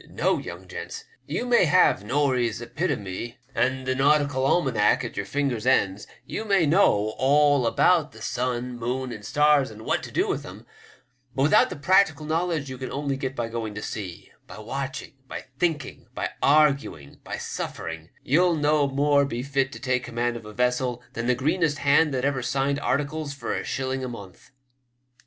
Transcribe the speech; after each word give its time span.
No, 0.09 0.39
young 0.39 0.67
gents! 0.67 1.03
you 1.27 1.45
may 1.45 1.65
have 1.65 2.03
'Norie's 2.03 2.59
Epitome' 2.59 3.37
and 3.53 3.85
the' 3.85 3.93
Nautical 3.95 4.47
Almanac' 4.47 5.03
at 5.03 5.15
your 5.15 5.27
fingers' 5.27 5.67
ends; 5.67 6.07
you 6.25 6.43
may 6.43 6.65
know 6.65 7.13
all 7.19 7.67
about 7.67 8.11
the 8.11 8.19
sun, 8.23 8.75
moon, 8.79 9.11
and 9.11 9.23
stars, 9.23 9.69
and 9.69 9.83
what 9.83 10.01
to 10.01 10.09
do 10.11 10.27
with 10.27 10.41
them, 10.41 10.65
but 11.35 11.43
without 11.43 11.69
the 11.69 11.75
practical 11.75 12.25
knowledge 12.25 12.67
you 12.67 12.79
can 12.79 12.91
only 12.91 13.15
get 13.15 13.35
by 13.35 13.47
going 13.47 13.75
to 13.75 13.83
sea, 13.83 14.31
by 14.47 14.57
watching, 14.57 15.13
by 15.27 15.43
thinking, 15.59 16.07
by 16.15 16.31
arguing, 16.41 17.19
by 17.23 17.37
suffering, 17.37 18.09
you'll 18.23 18.55
no 18.55 18.87
more 18.87 19.23
be 19.23 19.43
fit 19.43 19.71
to 19.71 19.79
take 19.79 20.03
command 20.05 20.35
of 20.35 20.47
a 20.47 20.51
vessel 20.51 21.03
than 21.13 21.27
the 21.27 21.35
greenest 21.35 21.77
hand 21.77 22.11
that 22.11 22.25
ever 22.25 22.41
signed 22.41 22.79
articles 22.79 23.35
for 23.35 23.53
a 23.53 23.63
shilling 23.63 24.03
a 24.03 24.09
month." 24.09 24.49